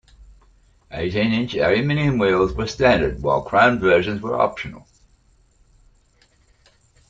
Eighteen-inch 0.89 1.53
aluminum 1.53 2.17
wheels 2.17 2.53
were 2.53 2.65
standard, 2.65 3.21
while 3.21 3.45
chromed 3.45 3.81
versions 3.81 4.19
were 4.19 4.33
optional. 4.35 4.87